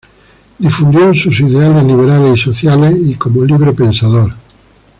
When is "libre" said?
3.45-3.71